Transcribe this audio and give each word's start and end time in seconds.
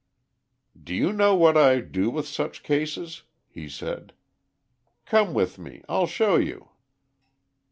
"Do 0.83 0.95
you 0.95 1.13
know 1.13 1.35
what 1.35 1.55
I 1.55 1.79
do 1.79 2.09
with 2.09 2.27
such 2.27 2.63
cases?" 2.63 3.21
he 3.47 3.69
said. 3.69 4.13
"Come 5.05 5.35
with 5.35 5.59
me, 5.59 5.83
I'll 5.87 6.07
show 6.07 6.37
you." 6.37 6.69